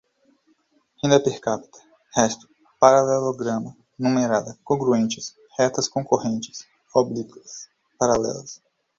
renda 0.99 1.19
per 1.23 1.37
capta, 1.45 1.79
resto, 2.17 2.45
paralelogramo, 2.79 3.71
numerada, 3.99 4.57
congruentes, 4.69 5.25
retas 5.59 5.87
concorrentes, 5.87 6.65
oblíquas, 6.99 7.51
paralelas 7.99 8.51